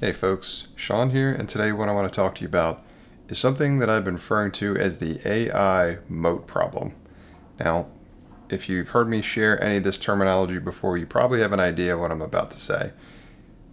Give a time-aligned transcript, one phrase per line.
[0.00, 2.82] Hey folks, Sean here, and today what I want to talk to you about
[3.28, 6.94] is something that I've been referring to as the AI moat problem.
[7.60, 7.86] Now,
[8.50, 11.96] if you've heard me share any of this terminology before, you probably have an idea
[11.96, 12.90] what I'm about to say.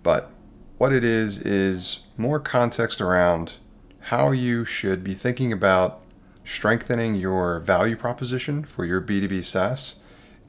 [0.04, 0.32] But
[0.78, 3.54] what it is, is more context around
[4.02, 6.04] how you should be thinking about
[6.44, 9.96] strengthening your value proposition for your B2B SaaS,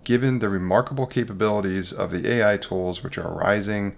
[0.04, 3.96] given the remarkable capabilities of the AI tools which are rising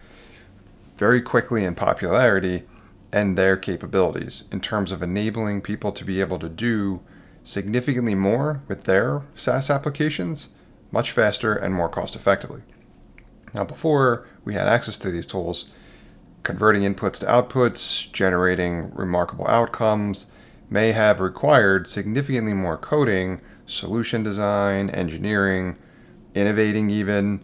[0.97, 2.65] very quickly in popularity
[3.13, 7.01] and their capabilities in terms of enabling people to be able to do
[7.43, 10.49] significantly more with their SaaS applications
[10.91, 12.63] much faster and more cost effectively.
[13.53, 15.71] Now, before we had access to these tools,
[16.43, 20.27] converting inputs to outputs, generating remarkable outcomes
[20.71, 25.77] may have required significantly more coding, solution design, engineering,
[26.35, 27.43] innovating even,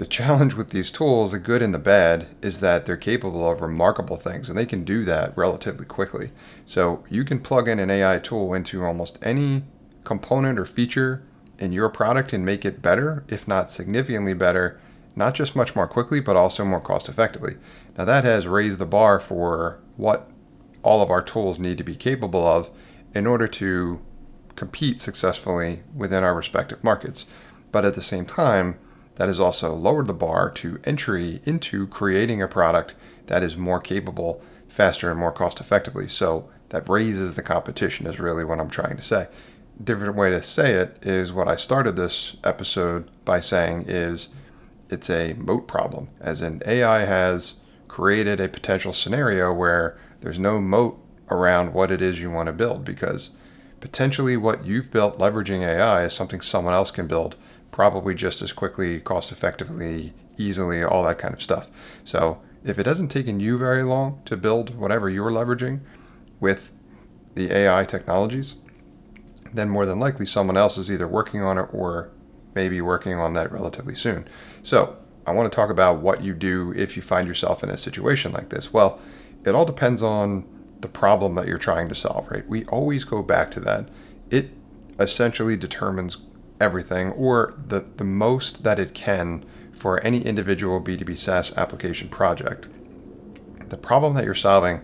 [0.00, 3.60] the challenge with these tools, the good and the bad, is that they're capable of
[3.60, 6.30] remarkable things and they can do that relatively quickly.
[6.64, 9.64] So you can plug in an AI tool into almost any
[10.04, 11.22] component or feature
[11.58, 14.80] in your product and make it better, if not significantly better,
[15.14, 17.56] not just much more quickly, but also more cost effectively.
[17.98, 20.30] Now, that has raised the bar for what
[20.82, 22.70] all of our tools need to be capable of
[23.14, 24.00] in order to
[24.56, 27.26] compete successfully within our respective markets.
[27.70, 28.78] But at the same time,
[29.16, 32.94] that has also lowered the bar to entry into creating a product
[33.26, 36.08] that is more capable, faster, and more cost effectively.
[36.08, 39.28] So that raises the competition, is really what I'm trying to say.
[39.82, 44.30] Different way to say it is what I started this episode by saying is
[44.88, 47.54] it's a moat problem, as in AI has
[47.88, 50.98] created a potential scenario where there's no moat
[51.30, 53.36] around what it is you want to build because
[53.80, 57.36] potentially what you've built leveraging AI is something someone else can build
[57.80, 61.70] probably just as quickly, cost effectively, easily, all that kind of stuff.
[62.04, 65.80] So if it hasn't taken you very long to build whatever you're leveraging
[66.40, 66.72] with
[67.36, 68.56] the AI technologies,
[69.54, 72.10] then more than likely someone else is either working on it or
[72.54, 74.28] maybe working on that relatively soon.
[74.62, 77.78] So I want to talk about what you do if you find yourself in a
[77.78, 78.74] situation like this.
[78.74, 79.00] Well,
[79.46, 80.46] it all depends on
[80.82, 82.46] the problem that you're trying to solve, right?
[82.46, 83.88] We always go back to that.
[84.30, 84.50] It
[84.98, 86.18] essentially determines
[86.60, 92.66] everything or the, the most that it can for any individual B2B SaaS application project.
[93.68, 94.80] The problem that you're solving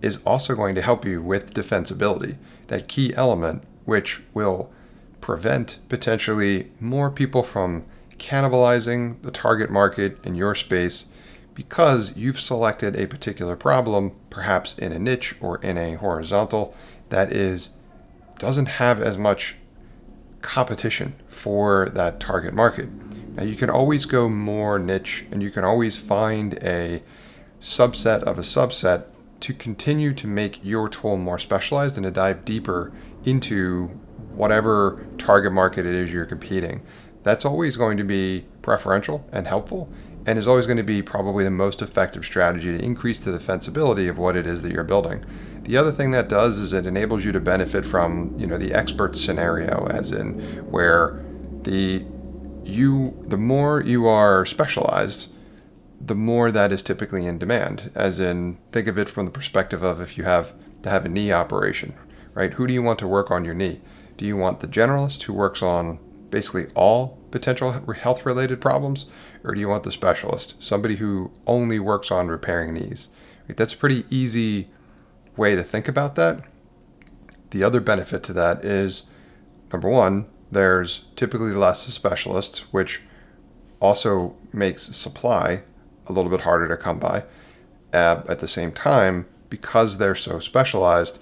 [0.00, 4.72] is also going to help you with defensibility, that key element which will
[5.20, 7.84] prevent potentially more people from
[8.18, 11.06] cannibalizing the target market in your space
[11.54, 16.74] because you've selected a particular problem, perhaps in a niche or in a horizontal,
[17.10, 17.76] that is
[18.38, 19.56] doesn't have as much
[20.42, 22.88] competition for that target market.
[23.34, 27.02] Now, you can always go more niche and you can always find a
[27.60, 29.04] subset of a subset
[29.40, 32.92] to continue to make your tool more specialized and to dive deeper
[33.24, 33.86] into
[34.34, 36.82] whatever target market it is you're competing.
[37.22, 39.90] That's always going to be preferential and helpful
[40.26, 44.08] and is always going to be probably the most effective strategy to increase the defensibility
[44.08, 45.24] of what it is that you're building.
[45.62, 48.72] The other thing that does is it enables you to benefit from, you know, the
[48.72, 50.40] expert scenario as in
[50.70, 51.24] where
[51.62, 52.04] the
[52.64, 55.32] you the more you are specialized,
[56.00, 57.90] the more that is typically in demand.
[57.94, 61.08] As in think of it from the perspective of if you have to have a
[61.08, 61.94] knee operation,
[62.34, 62.52] right?
[62.52, 63.80] Who do you want to work on your knee?
[64.16, 65.98] Do you want the generalist who works on
[66.32, 69.06] basically all potential health related problems
[69.44, 73.08] or do you want the specialist, somebody who only works on repairing knees?
[73.48, 74.68] That's a pretty easy
[75.36, 76.42] way to think about that.
[77.50, 79.04] The other benefit to that is
[79.72, 83.02] number one, there's typically less specialists, which
[83.80, 85.62] also makes supply
[86.06, 87.24] a little bit harder to come by.
[87.92, 91.18] Uh, at the same time, because they're so specialized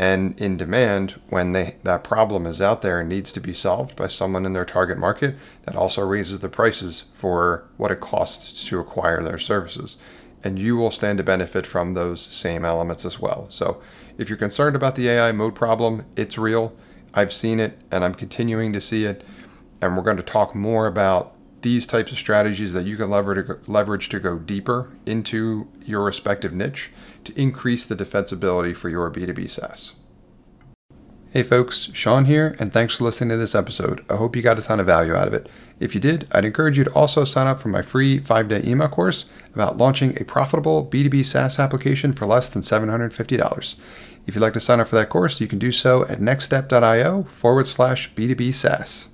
[0.00, 3.96] and in demand, when they, that problem is out there and needs to be solved
[3.96, 8.64] by someone in their target market, that also raises the prices for what it costs
[8.68, 9.98] to acquire their services
[10.42, 13.46] and you will stand to benefit from those same elements as well.
[13.50, 13.80] So,
[14.18, 16.74] if you're concerned about the AI moat problem, it's real.
[17.14, 19.24] I've seen it and I'm continuing to see it.
[19.80, 24.08] And we're going to talk more about these types of strategies that you can leverage
[24.08, 26.90] to go deeper into your respective niche
[27.24, 29.94] to increase the defensibility for your B2B SaaS.
[31.32, 34.04] Hey folks, Sean here, and thanks for listening to this episode.
[34.10, 35.48] I hope you got a ton of value out of it.
[35.78, 38.62] If you did, I'd encourage you to also sign up for my free five day
[38.64, 43.74] email course about launching a profitable B2B SaaS application for less than $750.
[44.26, 47.22] If you'd like to sign up for that course, you can do so at nxtstep.io
[47.22, 49.09] forward slash B2B SaaS.